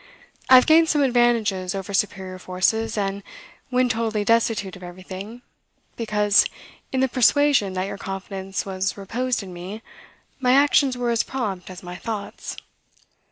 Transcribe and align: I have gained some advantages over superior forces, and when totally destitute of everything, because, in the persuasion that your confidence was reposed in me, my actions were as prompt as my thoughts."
I 0.49 0.55
have 0.55 0.65
gained 0.65 0.89
some 0.89 1.03
advantages 1.03 1.75
over 1.75 1.93
superior 1.93 2.39
forces, 2.39 2.97
and 2.97 3.21
when 3.69 3.87
totally 3.87 4.25
destitute 4.25 4.75
of 4.75 4.81
everything, 4.81 5.43
because, 5.95 6.47
in 6.91 7.01
the 7.01 7.07
persuasion 7.07 7.73
that 7.73 7.85
your 7.85 7.99
confidence 7.99 8.65
was 8.65 8.97
reposed 8.97 9.43
in 9.43 9.53
me, 9.53 9.83
my 10.39 10.53
actions 10.53 10.97
were 10.97 11.11
as 11.11 11.21
prompt 11.21 11.69
as 11.69 11.83
my 11.83 11.97
thoughts." 11.97 12.57